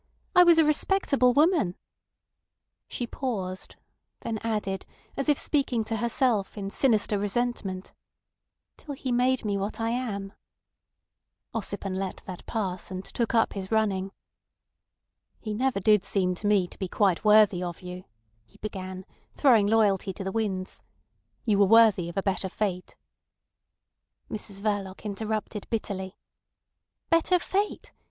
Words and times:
"I 0.35 0.43
was 0.43 0.57
a 0.57 0.65
respectable 0.65 1.31
woman—" 1.31 1.75
She 2.87 3.05
paused, 3.05 3.75
then 4.21 4.39
added, 4.39 4.83
as 5.15 5.29
if 5.29 5.37
speaking 5.37 5.83
to 5.83 5.97
herself, 5.97 6.57
in 6.57 6.71
sinister 6.71 7.19
resentment: 7.19 7.93
"Till 8.77 8.95
he 8.95 9.11
made 9.11 9.45
me 9.45 9.59
what 9.59 9.79
I 9.79 9.91
am." 9.91 10.33
Ossipon 11.53 11.93
let 11.93 12.23
that 12.25 12.43
pass, 12.47 12.89
and 12.89 13.05
took 13.05 13.35
up 13.35 13.53
his 13.53 13.71
running. 13.71 14.11
"He 15.39 15.53
never 15.53 15.79
did 15.79 16.03
seem 16.03 16.33
to 16.33 16.47
me 16.47 16.67
to 16.69 16.79
be 16.79 16.87
quite 16.87 17.23
worthy 17.23 17.61
of 17.61 17.83
you," 17.83 18.05
he 18.43 18.57
began, 18.57 19.05
throwing 19.35 19.67
loyalty 19.67 20.13
to 20.13 20.23
the 20.23 20.31
winds. 20.31 20.81
"You 21.45 21.59
were 21.59 21.67
worthy 21.67 22.09
of 22.09 22.17
a 22.17 22.23
better 22.23 22.49
fate." 22.49 22.97
Mrs 24.31 24.61
Verloc 24.61 25.05
interrupted 25.05 25.67
bitterly: 25.69 26.17
"Better 27.11 27.37
fate! 27.37 27.93